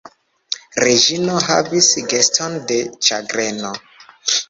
[0.83, 3.79] Reĝino havis geston de ĉagreno.